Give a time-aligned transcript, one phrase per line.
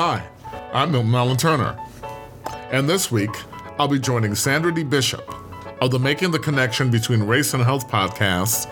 [0.00, 0.24] Hi,
[0.72, 1.76] I'm Milton Allen Turner.
[2.70, 3.34] And this week,
[3.80, 4.84] I'll be joining Sandra D.
[4.84, 5.28] Bishop
[5.82, 8.70] of the Making the Connection Between Race and Health podcast,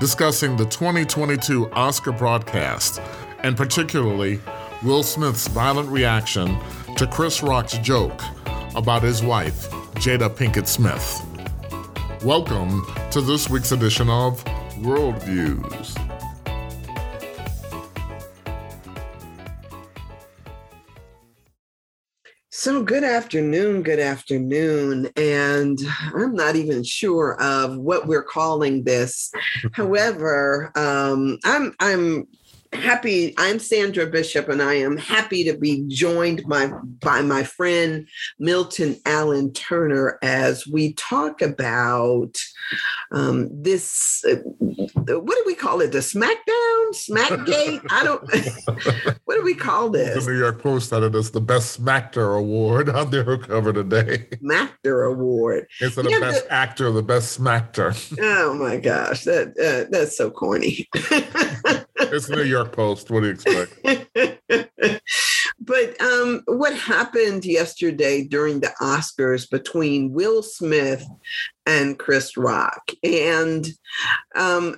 [0.00, 3.00] discussing the 2022 Oscar broadcast,
[3.44, 4.40] and particularly
[4.82, 6.58] Will Smith's violent reaction
[6.96, 8.20] to Chris Rock's joke
[8.74, 9.70] about his wife,
[10.00, 11.24] Jada Pinkett Smith.
[12.24, 14.42] Welcome to this week's edition of
[14.80, 16.01] Worldviews.
[22.62, 25.10] So, good afternoon, good afternoon.
[25.16, 25.80] And
[26.14, 29.32] I'm not even sure of what we're calling this.
[29.72, 32.28] However, um, I'm, I'm
[32.72, 33.34] happy.
[33.36, 36.68] I'm Sandra Bishop, and I am happy to be joined by,
[37.00, 42.36] by my friend Milton Allen Turner as we talk about
[43.10, 44.24] um, this.
[44.24, 45.90] Uh, what do we call it?
[45.90, 47.84] The SmackDown, SmackGate.
[47.90, 49.18] I don't.
[49.24, 50.24] what do we call this?
[50.24, 54.28] The New York Post said it as the best Smackter Award on their cover today.
[54.42, 55.66] Smackter Award.
[55.80, 57.94] It's the best the, actor, the best Smackter.
[58.20, 60.88] Oh my gosh, that uh, that's so corny.
[60.94, 63.10] it's the New York Post.
[63.10, 63.78] What do you expect?
[65.60, 71.04] but um, what happened yesterday during the Oscars between Will Smith
[71.66, 72.90] and Chris Rock?
[73.02, 73.66] And
[74.34, 74.76] um,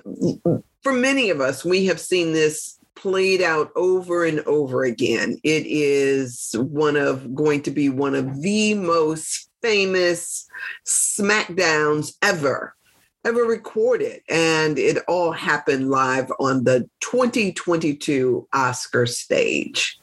[0.85, 5.35] for many of us, we have seen this played out over and over again.
[5.43, 10.45] It is one of going to be one of the most famous
[10.85, 12.75] SmackDowns ever
[13.25, 14.21] ever recorded.
[14.29, 19.99] And it all happened live on the 2022 Oscar stage.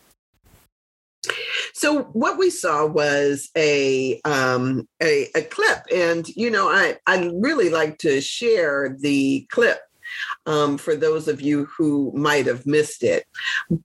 [1.74, 7.30] So what we saw was a um, a, a clip, and you know I I
[7.33, 9.78] really like to share the clip
[10.46, 13.27] um, for those of you who might have missed it.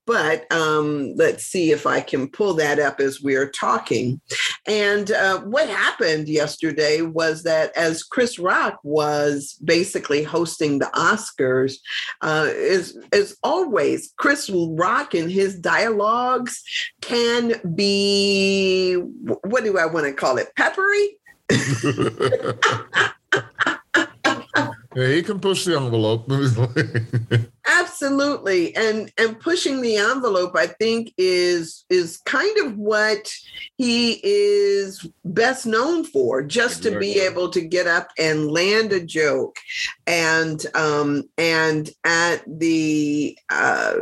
[0.06, 4.20] But um, let's see if I can pull that up as we're talking.
[4.67, 11.76] And uh, what happened yesterday was that as Chris Rock was basically hosting the Oscars,
[12.21, 16.64] uh, is as always, Chris Rock and his dialogues
[17.02, 20.49] can be what do I want to call it?
[20.55, 21.17] Peppery.
[24.98, 26.28] Yeah, he can push the envelope.
[27.68, 28.76] Absolutely.
[28.76, 33.32] And and pushing the envelope, I think, is is kind of what
[33.78, 39.00] he is best known for, just to be able to get up and land a
[39.00, 39.58] joke.
[40.08, 43.98] And um and at the uh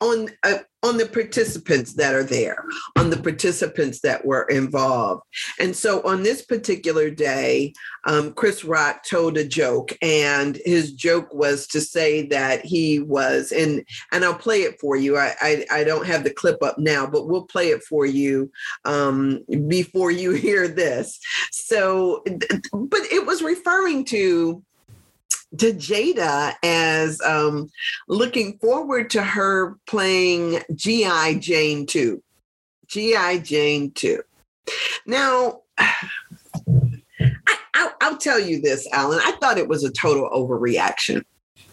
[0.00, 2.64] on uh, on the participants that are there,
[2.96, 5.22] on the participants that were involved.
[5.58, 7.74] And so on this particular day,
[8.06, 13.52] um, Chris Rock told a joke, and his joke was to say that he was,
[13.52, 15.18] and and I'll play it for you.
[15.18, 18.50] I I, I don't have the clip up now, but we'll play it for you
[18.84, 21.18] um, before you hear this.
[21.52, 22.24] So,
[22.72, 24.62] but it was referring to
[25.58, 27.70] to Jada as um,
[28.08, 31.34] looking forward to her playing G.I.
[31.34, 32.22] Jane 2.
[32.86, 33.38] G.I.
[33.38, 34.22] Jane 2.
[35.06, 35.94] Now, I,
[38.08, 39.20] will tell you this, Allen.
[39.22, 41.22] I thought it was a total overreaction.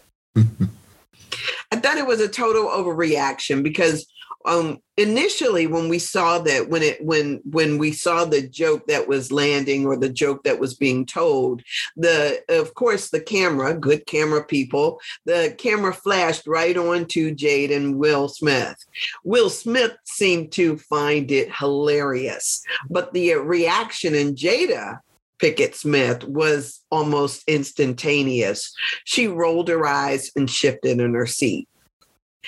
[0.35, 4.07] I thought it was a total overreaction because
[4.47, 9.07] um, initially when we saw that when it when when we saw the joke that
[9.07, 11.61] was landing or the joke that was being told
[11.95, 17.75] the of course the camera good camera people the camera flashed right on to Jada
[17.75, 18.77] and will smith
[19.23, 24.99] will smith seemed to find it hilarious but the reaction in jada
[25.39, 28.73] Pinkett Smith was almost instantaneous.
[29.03, 31.69] She rolled her eyes and shifted in her seat.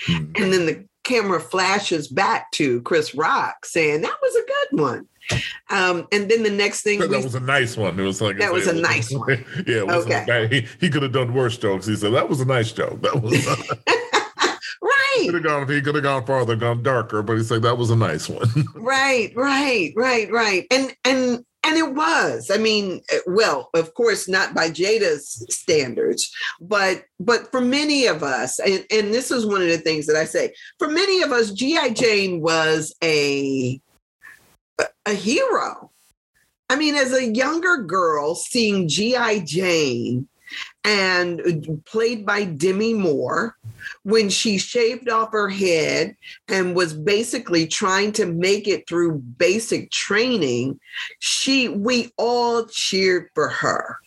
[0.07, 0.43] Mm-hmm.
[0.43, 5.08] And then the camera flashes back to Chris Rock saying that was a good one.
[5.70, 8.00] Um, and then the next thing that we, was a nice one.
[8.00, 9.46] It was like that was a nice one.
[9.68, 10.47] yeah, okay.
[10.47, 11.86] He, he could have done worse jokes.
[11.86, 13.02] He said that was a nice joke.
[13.02, 13.56] That was uh,
[14.81, 15.25] right.
[15.25, 15.68] Could have gone.
[15.68, 17.22] He could have gone farther, gone darker.
[17.22, 18.47] But he said that was a nice one.
[18.76, 20.66] right, right, right, right.
[20.72, 22.49] And and and it was.
[22.49, 28.23] I mean, eh, well, of course, not by Jada's standards, but but for many of
[28.23, 31.31] us, and, and this is one of the things that I say, for many of
[31.31, 31.91] us, G.I.
[31.91, 33.79] Jane was a
[35.05, 35.91] a hero.
[36.71, 39.39] I mean, as a younger girl, seeing G.I.
[39.39, 40.27] Jane
[40.84, 43.55] and uh, played by Demi Moore
[44.03, 46.16] when she shaved off her head
[46.47, 50.79] and was basically trying to make it through basic training
[51.20, 53.97] she we all cheered for her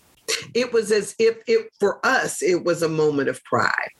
[0.54, 3.90] it was as if it for us it was a moment of pride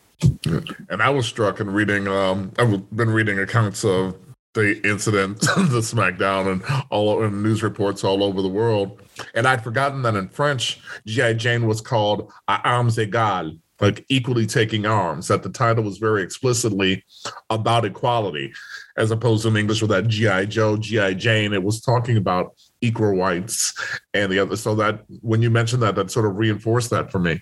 [0.88, 2.08] And I was struck in reading.
[2.08, 4.16] Um, I've been reading accounts of
[4.54, 9.00] the incident, the SmackDown, and all in news reports all over the world.
[9.34, 14.86] And I'd forgotten that in French, GI Jane was called Armes Égales, like equally taking
[14.86, 15.28] arms.
[15.28, 17.04] That the title was very explicitly
[17.50, 18.52] about equality,
[18.96, 21.52] as opposed to in English with that GI Joe, GI Jane.
[21.52, 23.74] It was talking about equal rights
[24.12, 24.56] and the other.
[24.56, 27.40] So that when you mentioned that, that sort of reinforced that for me.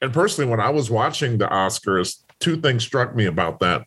[0.00, 3.86] And personally, when I was watching the Oscars, two things struck me about that.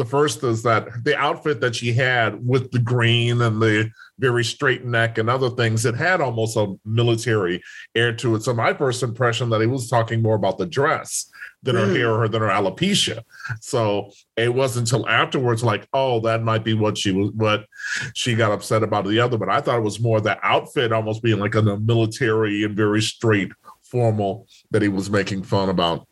[0.00, 4.44] The first is that the outfit that she had with the green and the very
[4.44, 7.62] straight neck and other things, it had almost a military
[7.94, 8.42] air to it.
[8.42, 11.30] So my first impression that he was talking more about the dress
[11.62, 11.94] than her mm.
[11.94, 13.20] hair or than her alopecia.
[13.60, 17.66] So it wasn't until afterwards, like, oh, that might be what she was, what
[18.14, 19.36] she got upset about the other.
[19.36, 23.02] But I thought it was more the outfit almost being like a military and very
[23.02, 26.08] straight, formal that he was making fun about.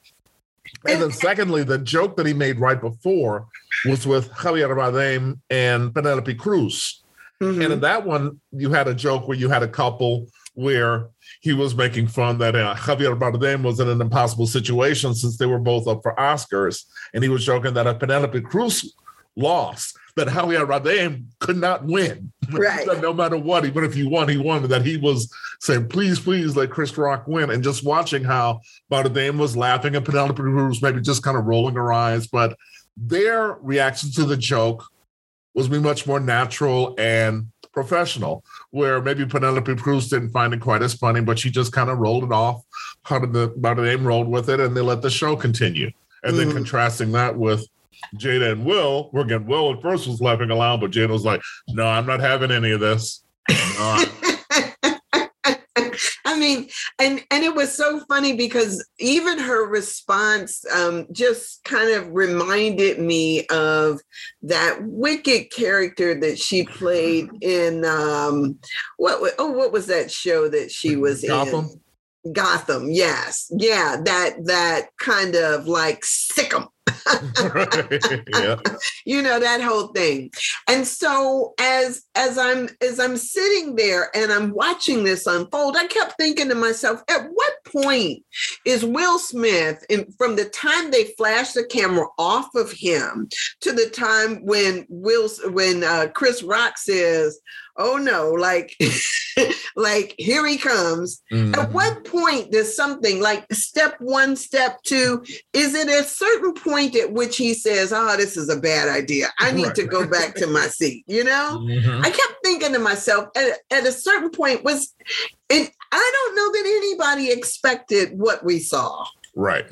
[0.86, 3.46] And then, secondly, the joke that he made right before
[3.84, 7.02] was with Javier Bardem and Penelope Cruz.
[7.40, 7.62] Mm-hmm.
[7.62, 11.08] And in that one, you had a joke where you had a couple where
[11.40, 15.46] he was making fun that uh, Javier Bardem was in an impossible situation since they
[15.46, 16.84] were both up for Oscars.
[17.14, 18.94] And he was joking that if Penelope Cruz
[19.36, 22.32] lost, that Javier Bardem could not win.
[22.50, 22.86] Right.
[23.02, 24.66] no matter what, even if he won, he won.
[24.68, 25.30] That he was
[25.60, 27.50] saying, please, please let Chris Rock win.
[27.50, 31.74] And just watching how Bardem was laughing and Penelope Cruz maybe just kind of rolling
[31.74, 32.26] her eyes.
[32.26, 32.56] But
[32.96, 34.82] their reaction to the joke
[35.52, 40.94] was much more natural and professional, where maybe Penelope Cruz didn't find it quite as
[40.94, 42.62] funny, but she just kind of rolled it off.
[43.02, 45.90] How did the Bardem rolled with it, and they let the show continue.
[46.22, 46.46] And mm-hmm.
[46.46, 47.68] then contrasting that with
[48.16, 51.40] Jada and Will, were again, Will at first was laughing aloud, but Jada was like,
[51.68, 53.24] no, I'm not having any of this.
[53.50, 54.04] No,
[56.28, 56.68] I mean,
[56.98, 63.00] and and it was so funny because even her response um, just kind of reminded
[63.00, 64.00] me of
[64.42, 68.58] that wicked character that she played in um,
[68.98, 71.54] what oh what was that show that she was Gotham?
[71.54, 71.60] in?
[71.62, 71.82] Gotham,
[72.32, 76.68] Gotham, yes, yeah, that that kind of like sickum
[78.34, 78.56] yeah.
[79.04, 80.30] you know that whole thing
[80.68, 85.86] and so as as i'm as i'm sitting there and i'm watching this unfold i
[85.86, 88.22] kept thinking to myself at what point
[88.64, 93.28] is will smith in, from the time they flash the camera off of him
[93.60, 97.40] to the time when will when uh, chris rock says
[97.78, 98.76] oh no like
[99.76, 101.54] like here he comes mm-hmm.
[101.54, 106.77] at what point does something like step one step two is it a certain point
[106.86, 109.74] at which he says oh this is a bad idea i need right.
[109.74, 112.04] to go back to my seat you know mm-hmm.
[112.04, 114.94] i kept thinking to myself at, at a certain point was
[115.48, 119.04] it i don't know that anybody expected what we saw
[119.34, 119.66] right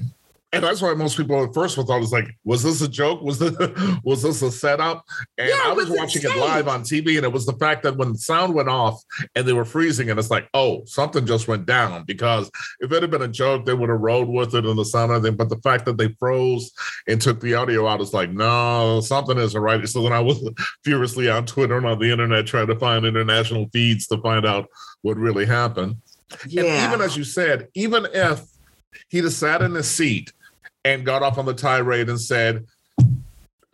[0.57, 3.23] and that's why most people at first thought it was like, was this a joke?
[3.23, 3.55] Was this
[4.05, 5.05] was this a setup?
[5.39, 6.39] And yeah, I was, was watching insane.
[6.39, 9.03] it live on TV, and it was the fact that when the sound went off
[9.35, 12.05] and they were freezing, and it's like, oh, something just went down.
[12.05, 12.51] Because
[12.81, 15.11] if it had been a joke, they would have rolled with it and the sound
[15.11, 15.37] and everything.
[15.37, 16.73] But the fact that they froze
[17.07, 19.87] and took the audio out is like, no, something isn't right.
[19.89, 20.49] So then I was
[20.85, 24.69] furiously on Twitter and on the internet trying to find international feeds to find out
[25.03, 25.97] what really happened.
[26.47, 26.65] Yeah.
[26.65, 28.43] And even as you said, even if
[29.09, 30.33] he'd have sat in his seat
[30.87, 32.65] and got off on the tirade and said,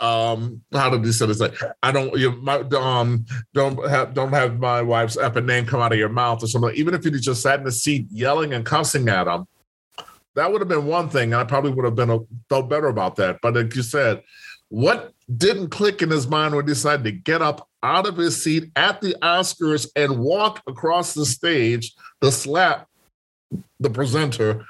[0.00, 1.40] um, how did he say this?
[1.40, 5.80] Like, I don't, you my, um, don't have, don't have my wife's epic name come
[5.80, 6.74] out of your mouth or something.
[6.74, 9.46] Even if he just sat in the seat yelling and cussing at him,
[10.34, 11.34] that would have been one thing.
[11.34, 13.40] And I probably would have been a, felt better about that.
[13.42, 14.22] But like you said,
[14.70, 18.42] what didn't click in his mind when he decided to get up out of his
[18.42, 22.88] seat at the Oscars and walk across the stage to slap
[23.78, 24.64] the presenter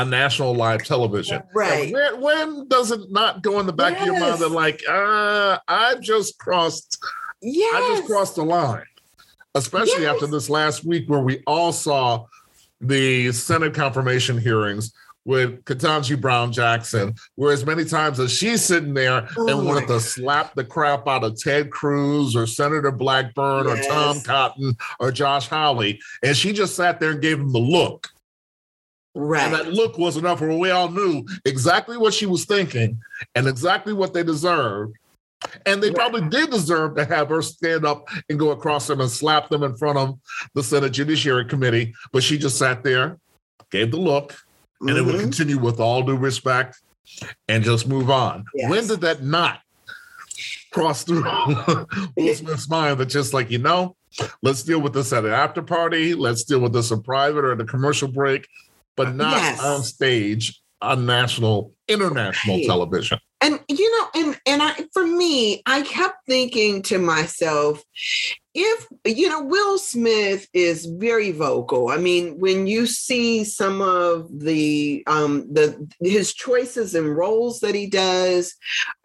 [0.00, 1.42] on national live television.
[1.54, 1.92] Right.
[1.92, 4.02] When, when, does it not go in the back yes.
[4.02, 6.98] of your mind that like, uh, I've just crossed,
[7.40, 7.74] yes.
[7.74, 8.84] I just crossed the line.
[9.54, 10.14] Especially yes.
[10.14, 12.26] after this last week where we all saw
[12.80, 14.92] the Senate confirmation hearings
[15.24, 19.88] with Ketanji Brown Jackson, where as many times as she's sitting there oh and wanted
[19.88, 23.86] to slap the crap out of Ted Cruz or Senator Blackburn yes.
[23.86, 27.58] or Tom Cotton or Josh Hawley, and she just sat there and gave him the
[27.58, 28.08] look.
[29.18, 29.44] Right.
[29.44, 33.00] And that look was enough where we all knew exactly what she was thinking
[33.34, 34.94] and exactly what they deserved.
[35.64, 35.96] And they right.
[35.96, 39.62] probably did deserve to have her stand up and go across them and slap them
[39.62, 40.18] in front of
[40.54, 41.94] the Senate Judiciary Committee.
[42.12, 43.18] But she just sat there,
[43.70, 44.34] gave the look,
[44.80, 44.98] and mm-hmm.
[44.98, 45.24] it would mm-hmm.
[45.24, 46.78] continue with all due respect
[47.48, 48.44] and just move on.
[48.54, 48.70] Yes.
[48.70, 49.60] When did that not
[50.72, 51.24] cross through
[52.16, 53.96] Will Smith's mind that just like, you know,
[54.42, 57.52] let's deal with this at an after party, let's deal with this in private or
[57.52, 58.46] at a commercial break,
[58.96, 59.62] but not yes.
[59.62, 62.66] on stage on national, international right.
[62.66, 63.18] television.
[63.40, 67.82] And you know, and and I for me, I kept thinking to myself,
[68.56, 71.90] if you know will smith is very vocal.
[71.90, 77.74] I mean when you see some of the um the his choices and roles that
[77.74, 78.54] he does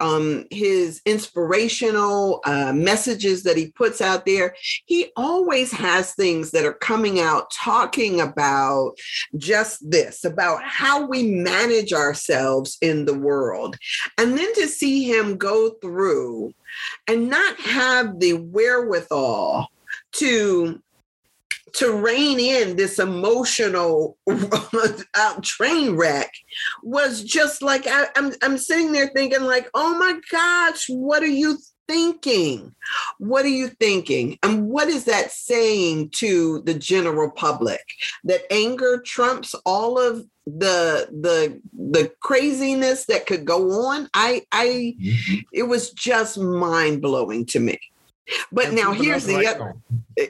[0.00, 4.54] um his inspirational uh, messages that he puts out there
[4.86, 8.92] he always has things that are coming out talking about
[9.36, 13.76] just this about how we manage ourselves in the world.
[14.18, 16.54] And then to see him go through
[17.08, 19.68] and not have the wherewithal
[20.12, 20.80] to
[21.74, 26.30] to rein in this emotional uh, train wreck
[26.82, 31.26] was just like I, I'm I'm sitting there thinking like, oh my gosh, what are
[31.26, 31.58] you
[31.88, 32.74] thinking?
[33.18, 34.38] What are you thinking?
[34.42, 37.80] And what is that saying to the general public?
[38.24, 44.08] That anger trumps all of the the the craziness that could go on.
[44.14, 45.34] I I mm-hmm.
[45.52, 47.78] it was just mind-blowing to me.
[48.50, 49.74] But That's now here's the other,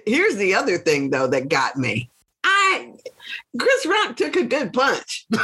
[0.06, 2.10] here's the other thing though that got me.
[2.44, 2.94] I
[3.58, 5.26] Chris Rock took a good punch.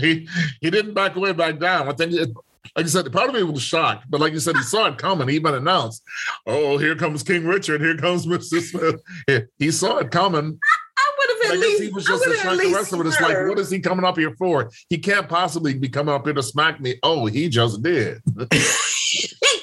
[0.00, 0.28] He
[0.60, 1.88] he didn't back away, back down.
[1.88, 2.30] I think, it,
[2.76, 4.98] like you said, part of me was shocked, but like you said, he saw it
[4.98, 5.28] coming.
[5.28, 6.02] He even announced,
[6.46, 7.80] "Oh, here comes King Richard.
[7.80, 8.60] Here comes Mr.
[8.60, 10.58] Smith." He, saw it coming.
[10.98, 11.82] I would have at least.
[11.82, 13.06] He was just like the rest of it.
[13.06, 14.70] It's like, what is he coming up here for?
[14.88, 16.96] He can't possibly be coming up here to smack me.
[17.02, 18.20] Oh, he just did.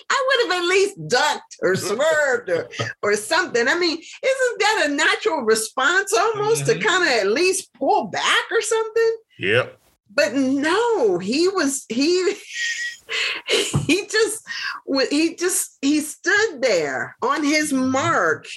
[0.09, 2.69] I would have at least ducked or swerved or,
[3.03, 3.67] or something.
[3.67, 6.79] I mean, isn't that a natural response almost mm-hmm.
[6.79, 9.17] to kind of at least pull back or something?
[9.39, 9.79] Yep.
[10.13, 12.35] But no, he was he
[13.47, 14.45] he just
[15.09, 18.47] he just he stood there on his mark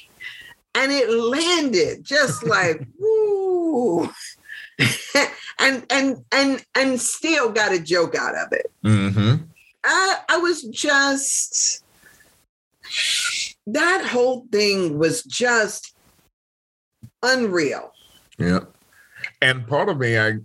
[0.75, 4.09] and it landed just like woo
[5.59, 9.45] and and and and still got a joke out of it mm-hmm.
[9.83, 11.83] I, I was just
[13.67, 15.95] that whole thing was just
[17.23, 17.93] unreal.
[18.39, 18.61] Yeah.
[19.43, 20.39] And part of me, I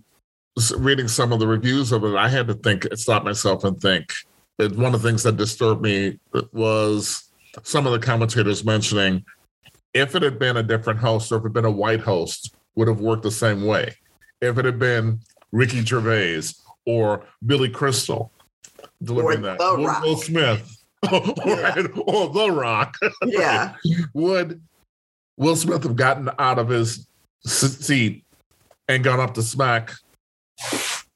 [0.77, 4.11] reading some of the reviews of it, I had to think, stop myself and think.
[4.57, 7.29] It, one of the things that disturbed me uh, was
[7.63, 9.25] some of the commentators mentioning
[9.93, 12.53] if it had been a different host or if it had been a white host,
[12.75, 13.95] would have worked the same way.
[14.41, 15.21] If it had been
[15.51, 16.43] Ricky Gervais
[16.85, 18.31] or Billy Crystal
[19.01, 20.77] delivering that, or Will Smith
[21.11, 21.85] yeah.
[22.05, 23.75] or The Rock, yeah,
[24.13, 24.61] would
[25.37, 27.07] Will Smith have gotten out of his
[27.45, 28.25] seat
[28.87, 29.93] and gone up to smack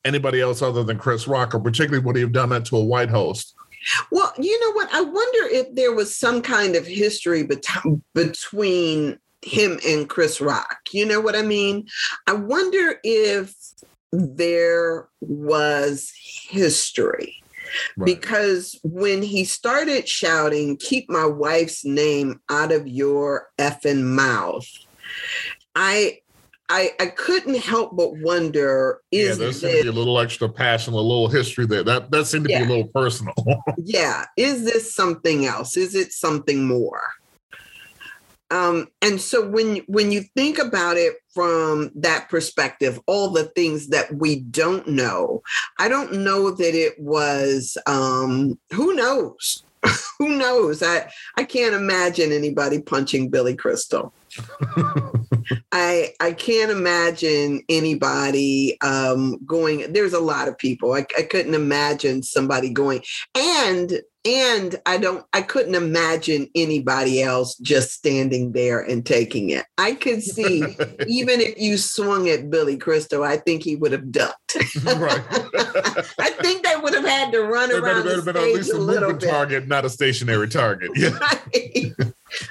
[0.05, 2.84] anybody else other than Chris Rock, or particularly would he have done that to a
[2.84, 3.55] white host?
[4.12, 4.89] Well, you know what?
[4.93, 7.65] I wonder if there was some kind of history bet-
[8.13, 10.77] between him and Chris Rock.
[10.91, 11.88] You know what I mean?
[12.27, 13.55] I wonder if
[14.12, 16.12] there was
[16.50, 17.36] history.
[17.96, 18.05] Right.
[18.05, 24.67] Because when he started shouting, keep my wife's name out of your effing mouth,
[25.75, 26.19] I
[26.70, 30.48] I, I couldn't help but wonder is yeah, there seemed to be a little extra
[30.48, 31.84] passion, a little history there.
[31.84, 32.60] That that seemed to yeah.
[32.60, 33.34] be a little personal.
[33.78, 34.26] yeah.
[34.38, 35.76] Is this something else?
[35.76, 37.02] Is it something more?
[38.52, 43.88] Um, and so when when you think about it from that perspective, all the things
[43.88, 45.42] that we don't know,
[45.80, 49.64] I don't know that it was um, who knows?
[50.20, 50.84] who knows?
[50.84, 54.14] I I can't imagine anybody punching Billy Crystal.
[55.72, 59.91] I I can't imagine anybody um, going.
[59.94, 60.94] There's a lot of people.
[60.94, 63.03] I, I couldn't imagine somebody going.
[63.36, 65.25] And and I don't.
[65.34, 69.65] I couldn't imagine anybody else just standing there and taking it.
[69.77, 70.60] I could see
[71.08, 74.58] even if you swung at Billy Crystal, I think he would have ducked.
[74.86, 75.24] right.
[76.20, 78.79] I think they would have had to run there around better, the better, stage at
[78.79, 79.29] least a, bit.
[79.29, 80.91] target, not a stationary target.
[80.96, 81.18] Yeah.
[81.53, 81.94] Right.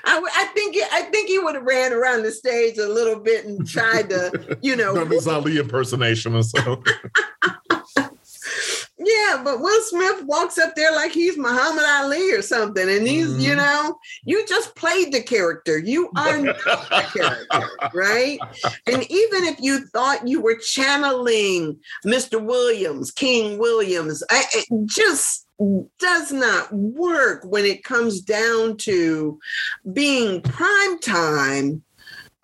[0.05, 3.47] I, I, think I think he would have ran around the stage a little bit
[3.47, 6.83] and tried to, you know, done his Ali impersonation or so.
[8.99, 13.29] yeah, but Will Smith walks up there like he's Muhammad Ali or something, and he's,
[13.29, 13.41] mm-hmm.
[13.41, 15.79] you know, you just played the character.
[15.79, 18.39] You are not the character, right?
[18.87, 22.43] And even if you thought you were channeling Mr.
[22.43, 24.45] Williams, King Williams, I,
[24.87, 25.48] just
[25.99, 29.39] does not work when it comes down to
[29.93, 31.83] being prime time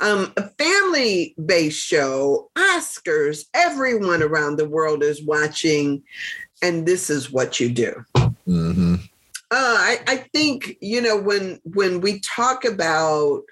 [0.01, 6.03] um, a family based show, Oscars, everyone around the world is watching,
[6.63, 8.05] and this is what you do.
[8.17, 8.97] Mm-hmm.
[9.51, 13.43] Uh, I, I think you know when when we talk about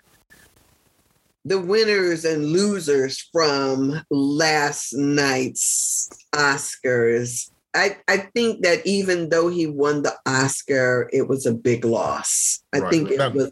[1.44, 7.50] the winners and losers from last night's Oscars.
[7.74, 12.62] I, I think that even though he won the Oscar, it was a big loss.
[12.74, 12.90] I right.
[12.90, 13.50] think it was.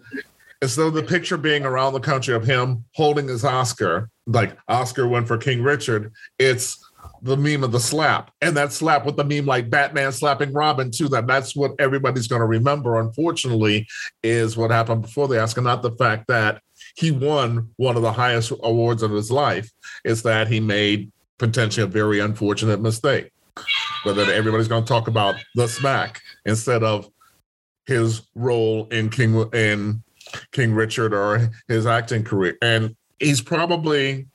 [0.63, 5.09] Instead of the picture being around the country of him holding his Oscar, like Oscar
[5.09, 6.79] went for King Richard, it's
[7.23, 10.91] the meme of the slap and that slap with the meme like batman slapping robin
[10.91, 13.87] to them that's what everybody's going to remember unfortunately
[14.23, 16.63] is what happened before the oscar not the fact that
[16.97, 19.71] he won one of the highest awards of his life
[20.05, 23.31] is that he made potentially a very unfortunate mistake
[24.05, 27.11] but then everybody's going to talk about the smack instead of
[27.87, 30.03] his role in king in
[30.53, 34.27] king richard or his acting career and he's probably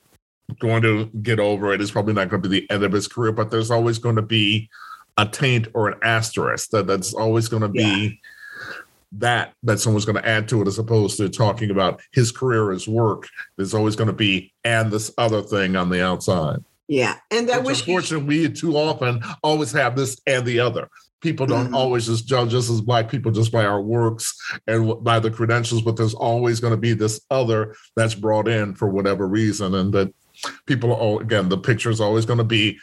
[0.60, 1.80] going to get over it.
[1.80, 4.16] It's probably not going to be the end of his career, but there's always going
[4.16, 4.68] to be
[5.16, 8.72] a taint or an asterisk that that's always going to be yeah.
[9.12, 12.70] that that someone's going to add to it as opposed to talking about his career,
[12.70, 13.26] his work.
[13.56, 16.58] There's always going to be and this other thing on the outside.
[16.88, 20.88] Yeah, and that was unfortunately we too often always have this and the other.
[21.20, 21.74] People don't mm-hmm.
[21.74, 25.82] always just judge us as black people just by our works and by the credentials,
[25.82, 29.92] but there's always going to be this other that's brought in for whatever reason, and
[29.94, 30.12] that
[30.66, 32.78] people are again the picture is always going to be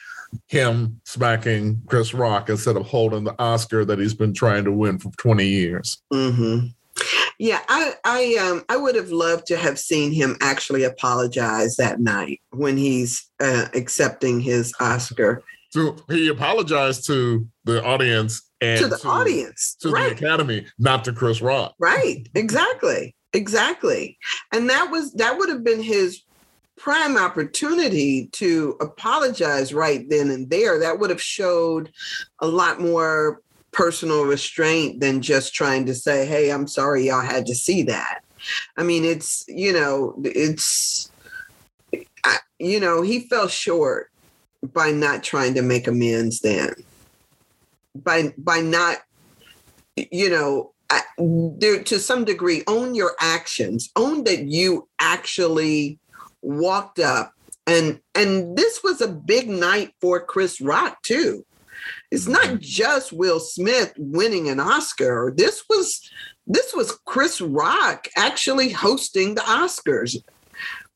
[0.48, 4.98] him smacking Chris Rock instead of holding the Oscar that he's been trying to win
[4.98, 6.02] for 20 years.
[6.12, 6.68] Mm-hmm.
[7.40, 12.00] Yeah, I I um I would have loved to have seen him actually apologize that
[12.00, 15.44] night when he's uh, accepting his Oscar.
[15.72, 20.16] So he apologized to the audience and to the to, audience, to right.
[20.16, 21.74] the Academy, not to Chris Rock.
[21.80, 22.28] Right.
[22.36, 23.16] Exactly.
[23.34, 24.18] Exactly.
[24.52, 26.22] And that was that would have been his
[26.78, 30.80] prime opportunity to apologize right then and there.
[30.80, 31.92] That would have showed
[32.40, 33.42] a lot more
[33.74, 38.24] personal restraint than just trying to say, hey, I'm sorry y'all had to see that.
[38.77, 41.12] I mean, it's, you know, it's,
[42.24, 44.12] I, you know, he fell short
[44.74, 46.74] by not trying to make amends then.
[47.96, 48.98] By, by not,
[49.96, 50.72] you know,
[51.18, 56.00] there, to some degree, own your actions, own that you actually
[56.41, 57.34] walked up
[57.65, 61.45] and and this was a big night for Chris Rock too.
[62.12, 62.58] It's not mm-hmm.
[62.60, 65.34] just Will Smith winning an Oscar.
[65.36, 66.10] This was
[66.48, 70.18] this was Chris Rock actually hosting the Oscars.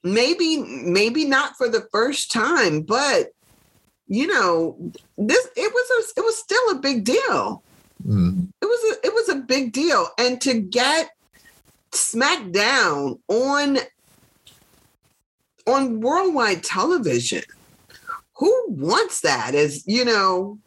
[0.04, 3.32] Maybe maybe not for the first time, but
[4.08, 4.78] you know,
[5.18, 7.63] this it was a, it was still a big deal.
[8.06, 8.48] Mm.
[8.62, 11.10] It was a it was a big deal and to get
[11.92, 13.80] smacked down on
[15.66, 17.44] on worldwide television.
[18.36, 19.56] Who wants that?
[19.56, 20.60] As you know,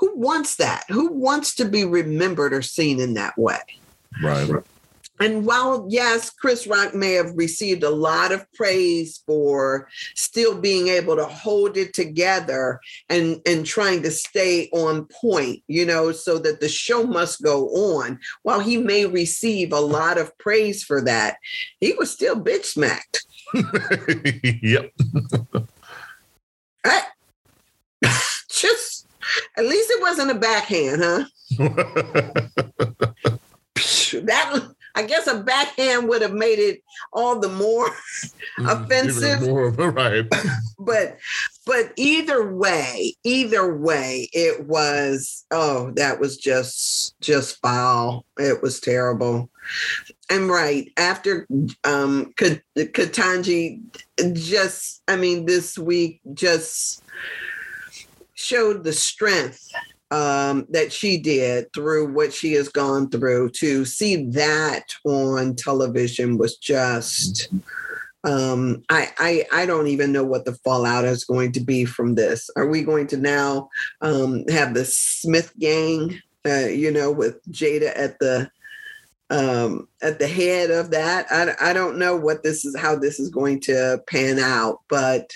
[0.00, 0.84] who wants that?
[0.88, 3.60] Who wants to be remembered or seen in that way?
[4.22, 4.50] Right.
[5.20, 10.88] And while, yes, Chris Rock may have received a lot of praise for still being
[10.88, 16.38] able to hold it together and, and trying to stay on point, you know, so
[16.38, 21.02] that the show must go on, while he may receive a lot of praise for
[21.02, 21.36] that,
[21.80, 23.22] he was still bitch smacked.
[24.62, 24.90] yep.
[26.86, 27.02] I,
[28.50, 28.89] just
[29.56, 31.24] at least it wasn't a backhand, huh?
[34.22, 36.82] that I guess a backhand would have made it
[37.12, 37.88] all the more
[38.58, 39.42] mm, offensive.
[39.42, 40.26] More, right.
[40.78, 41.18] but
[41.66, 48.24] but either way, either way, it was oh, that was just just foul.
[48.38, 49.50] It was terrible.
[50.30, 50.90] I'm right.
[50.96, 51.46] After
[51.84, 53.80] um Ketanji
[54.34, 57.02] just I mean this week just
[58.40, 59.70] showed the strength
[60.10, 66.38] um, that she did through what she has gone through to see that on television
[66.38, 67.48] was just
[68.24, 72.16] um, I, I I don't even know what the fallout is going to be from
[72.16, 72.50] this.
[72.54, 73.70] Are we going to now
[74.02, 78.50] um, have the Smith gang, uh, you know, with Jada at the
[79.30, 81.26] um, at the head of that?
[81.30, 85.30] I, I don't know what this is, how this is going to pan out, but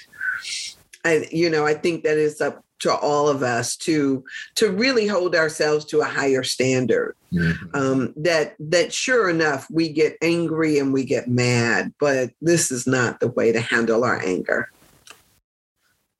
[1.06, 4.22] I you know I think that is up to all of us to
[4.54, 7.74] to really hold ourselves to a higher standard mm-hmm.
[7.74, 12.86] um, that that sure enough we get angry and we get mad but this is
[12.86, 14.70] not the way to handle our anger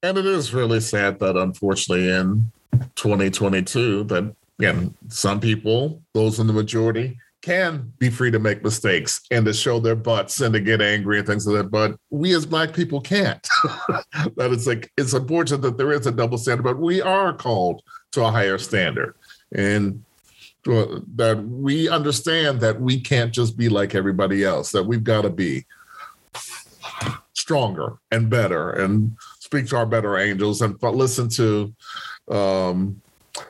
[0.03, 2.50] and it is really sad that unfortunately in
[2.96, 9.21] 2022 that again some people those in the majority can be free to make mistakes
[9.31, 11.71] and to show their butts and to get angry and things like that.
[11.71, 13.47] But we as black people can't.
[14.37, 17.83] that it's like it's unfortunate that there is a double standard, but we are called
[18.13, 19.15] to a higher standard.
[19.55, 20.03] And
[20.65, 25.31] that we understand that we can't just be like everybody else, that we've got to
[25.31, 25.67] be
[27.35, 31.75] stronger and better and speak to our better angels and listen to
[32.31, 33.03] um,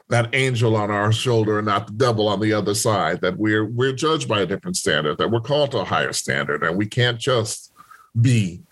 [0.09, 3.67] that angel on our shoulder and not the devil on the other side that we're
[3.67, 6.87] we're judged by a different standard that we're called to a higher standard and we
[6.87, 7.73] can't just
[8.21, 8.63] be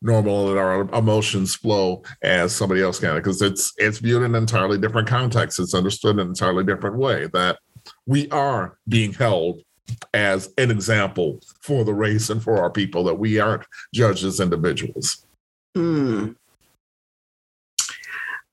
[0.00, 4.42] normal and our emotions flow as somebody else can because it's it's viewed in an
[4.42, 7.58] entirely different context it's understood in an entirely different way that
[8.06, 9.62] we are being held
[10.14, 14.40] as an example for the race and for our people that we aren't judged as
[14.40, 15.26] individuals
[15.74, 16.32] Hmm.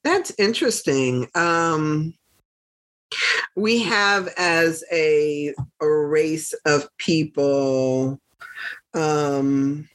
[0.09, 1.27] That's interesting.
[1.35, 2.15] Um,
[3.55, 8.19] we have as a, a race of people
[8.95, 9.87] um,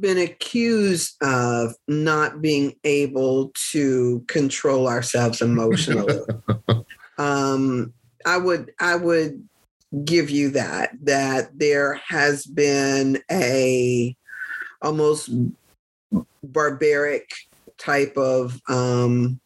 [0.00, 6.20] been accused of not being able to control ourselves emotionally.
[7.18, 7.92] um,
[8.24, 9.46] I would I would
[10.06, 14.16] give you that that there has been a
[14.80, 15.28] almost
[16.42, 17.28] barbaric
[17.78, 19.40] type of um,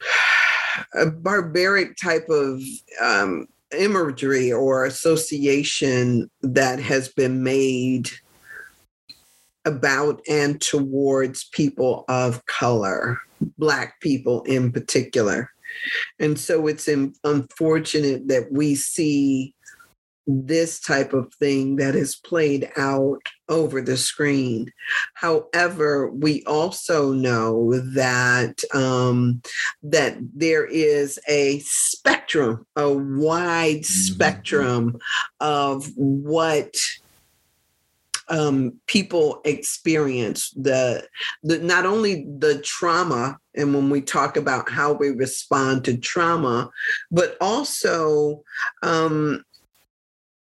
[0.94, 2.62] a barbaric type of
[3.00, 3.46] um,
[3.78, 8.10] imagery or association that has been made
[9.64, 13.18] about and towards people of color,
[13.58, 15.50] Black people in particular.
[16.18, 16.88] And so it's
[17.24, 19.53] unfortunate that we see
[20.26, 24.72] this type of thing that is played out over the screen.
[25.14, 29.42] However, we also know that um,
[29.82, 34.12] that there is a spectrum, a wide mm-hmm.
[34.12, 34.98] spectrum
[35.40, 36.74] of what
[38.28, 41.06] um, people experience the,
[41.42, 46.70] the not only the trauma and when we talk about how we respond to trauma
[47.10, 48.42] but also
[48.82, 49.44] um,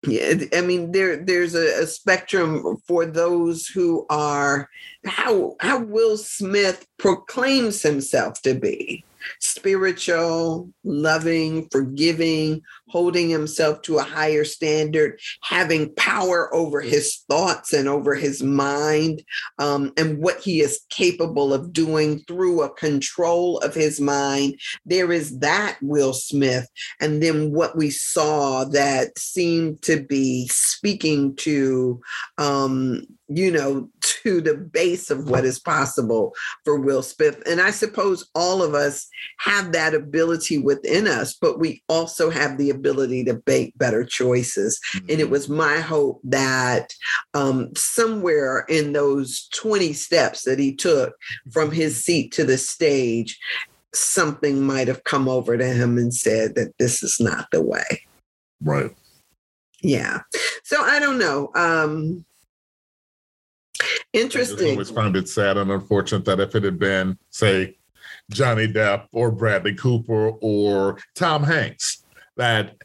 [0.08, 4.70] yeah, I mean there there's a, a, spectrum for those who are
[5.06, 9.04] how how Will Smith proclaims himself to be
[9.40, 17.88] spiritual, loving, forgiving, holding himself to a higher standard, having power over his thoughts and
[17.88, 19.24] over his mind,
[19.60, 24.60] um, and what he is capable of doing through a control of his mind.
[24.86, 26.68] There is that Will Smith.
[27.00, 32.02] And then what we saw that seemed to be speaking to
[32.38, 37.42] um, you know, to the base of what is possible for Will Smith.
[37.46, 39.08] And I suppose all of us
[39.40, 44.80] have that ability within us, but we also have the ability to make better choices.
[44.94, 45.06] Mm-hmm.
[45.10, 45.32] And it mm-hmm.
[45.32, 46.94] was my hope that
[47.34, 51.14] um, somewhere in those 20 steps that he took
[51.52, 53.38] from his seat to the stage,
[53.94, 58.02] something might have come over to him and said that this is not the way.
[58.62, 58.92] Right.
[59.82, 60.22] Yeah.
[60.64, 61.52] So I don't know.
[61.56, 62.26] Um,
[64.14, 64.68] Interesting.
[64.68, 67.78] I always found it sad and unfortunate that if it had been, say,
[68.32, 72.04] Johnny Depp or Bradley Cooper or Tom Hanks,
[72.36, 72.76] that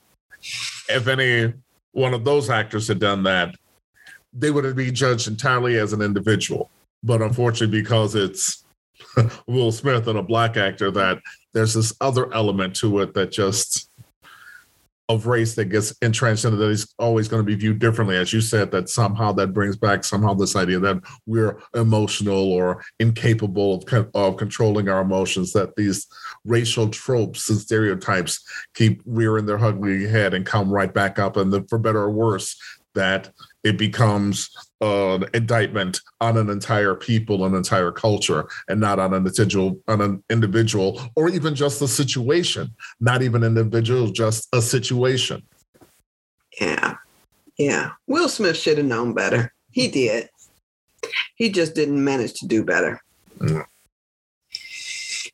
[0.88, 1.52] if any
[1.92, 3.54] one of those actors had done that,
[4.32, 6.70] they would have been judged entirely as an individual.
[7.02, 8.64] But unfortunately, because it's
[9.46, 11.18] Will Smith and a black actor, that
[11.52, 13.81] there's this other element to it that just
[15.14, 18.16] of race that gets entrenched into that is always going to be viewed differently.
[18.16, 22.82] As you said, that somehow that brings back somehow this idea that we're emotional or
[22.98, 26.06] incapable of, of controlling our emotions, that these
[26.44, 28.42] racial tropes and stereotypes
[28.74, 31.36] keep rearing their ugly head and come right back up.
[31.36, 32.56] And the, for better or worse,
[32.94, 33.30] that
[33.64, 34.50] it becomes
[34.82, 40.00] an indictment on an entire people, an entire culture, and not on an individual, on
[40.00, 42.74] an individual, or even just a situation.
[43.00, 45.42] Not even an individual, just a situation.
[46.60, 46.96] Yeah,
[47.56, 47.92] yeah.
[48.06, 49.54] Will Smith should have known better.
[49.70, 50.28] He did.
[51.36, 53.00] He just didn't manage to do better.
[53.38, 53.64] Mm.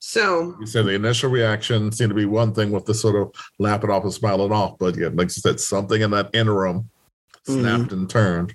[0.00, 3.30] So you said the initial reaction seemed to be one thing with the sort of
[3.58, 6.30] lap it off and smile it off, but yeah, like you said, something in that
[6.32, 6.88] interim
[7.44, 7.94] snapped mm-hmm.
[7.94, 8.54] and turned.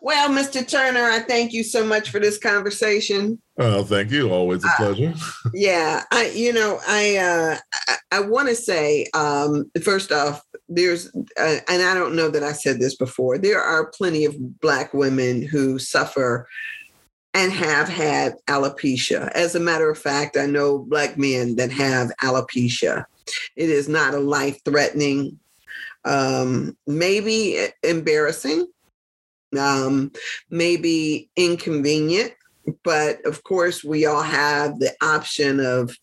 [0.00, 0.66] Well, Mr.
[0.66, 3.40] Turner, I thank you so much for this conversation.
[3.58, 4.30] Oh, thank you.
[4.30, 5.14] Always a uh, pleasure.
[5.16, 7.56] Uh, yeah, I, you know, I, uh,
[7.88, 12.42] I, I want to say, um, first off, there's, uh, and I don't know that
[12.42, 13.38] I said this before.
[13.38, 16.48] There are plenty of Black women who suffer
[17.34, 19.30] and have had alopecia.
[19.32, 23.04] As a matter of fact, I know Black men that have alopecia.
[23.56, 25.38] It is not a life threatening
[26.06, 28.66] um, maybe embarrassing,
[29.58, 30.12] um,
[30.50, 32.32] maybe inconvenient,
[32.82, 35.96] but of course, we all have the option of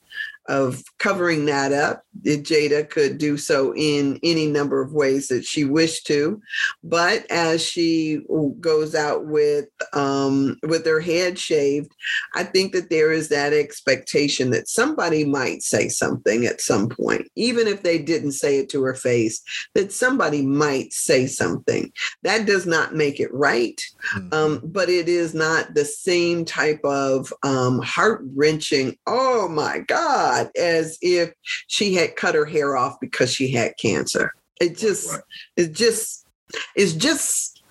[0.47, 2.03] of covering that up.
[2.21, 6.41] Jada could do so in any number of ways that she wished to,
[6.83, 8.21] but as she
[8.59, 11.91] goes out with um, with her head shaved,
[12.35, 17.27] I think that there is that expectation that somebody might say something at some point,
[17.35, 19.41] even if they didn't say it to her face,
[19.73, 21.91] that somebody might say something.
[22.21, 23.81] That does not make it right,
[24.15, 24.33] mm-hmm.
[24.33, 28.97] um, but it is not the same type of um, heart wrenching.
[29.07, 30.49] Oh my God!
[30.57, 31.33] As if
[31.67, 34.33] she had cut her hair off because she had cancer.
[34.59, 35.21] It just, right.
[35.57, 36.25] it just,
[36.75, 37.63] it's just,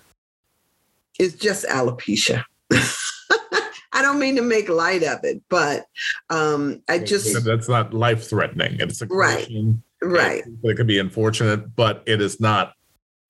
[1.19, 2.43] it's just alopecia.
[3.93, 5.85] I don't mean to make light of it, but
[6.31, 8.77] um, I just that's not life threatening.
[8.79, 9.47] It's a right,
[10.01, 10.43] right.
[10.63, 12.73] It could be unfortunate, but it is not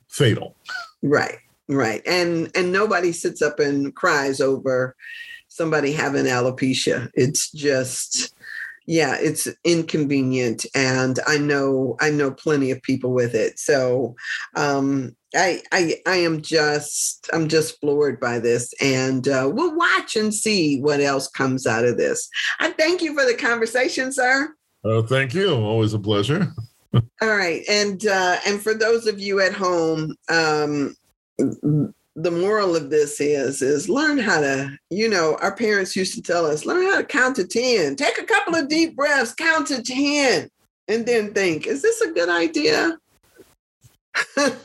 [0.07, 0.55] fatal.
[1.01, 1.37] Right,
[1.67, 2.01] right.
[2.07, 4.95] And and nobody sits up and cries over
[5.49, 7.11] somebody having alopecia.
[7.13, 8.33] It's just
[8.85, 14.15] yeah it's inconvenient and i know i know plenty of people with it so
[14.55, 20.15] um i i i am just i'm just floored by this and uh, we'll watch
[20.15, 22.29] and see what else comes out of this.
[22.59, 24.53] I thank you for the conversation sir.
[24.83, 25.53] Oh thank you.
[25.53, 26.53] Always a pleasure.
[26.93, 27.01] All
[27.35, 30.95] right and uh and for those of you at home um
[32.15, 36.21] the moral of this is is learn how to you know our parents used to
[36.21, 39.65] tell us learn how to count to 10 take a couple of deep breaths count
[39.65, 40.47] to 10
[40.87, 42.97] and then think is this a good idea?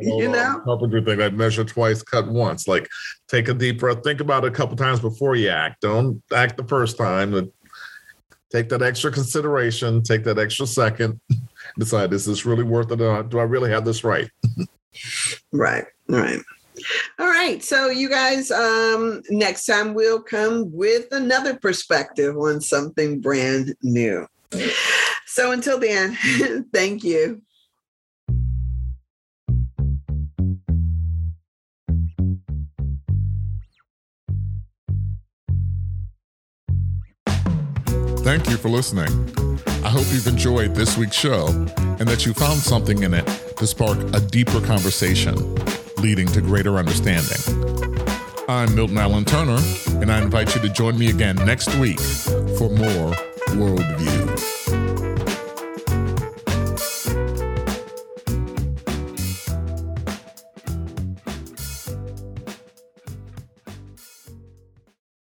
[0.00, 0.62] You know?
[0.64, 2.66] Carpenter thing that measure twice cut once.
[2.66, 2.88] Like
[3.28, 5.82] take a deep breath think about it a couple times before you act.
[5.82, 7.50] Don't act the first time
[8.50, 11.20] take that extra consideration take that extra second
[11.78, 13.28] decide is this really worth it or not?
[13.28, 14.30] Do i really have this right?
[15.52, 16.40] Right right
[17.18, 17.62] all right.
[17.62, 24.26] So, you guys, um, next time we'll come with another perspective on something brand new.
[25.26, 26.16] So, until then,
[26.72, 27.42] thank you.
[38.22, 39.08] Thank you for listening.
[39.82, 43.66] I hope you've enjoyed this week's show and that you found something in it to
[43.66, 45.34] spark a deeper conversation
[46.00, 47.38] leading to greater understanding.
[48.48, 49.60] I'm Milton Allen Turner,
[50.00, 53.12] and I invite you to join me again next week for more
[53.50, 54.59] Worldview.